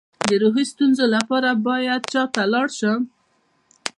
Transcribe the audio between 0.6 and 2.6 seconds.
ستونزو لپاره باید چا ته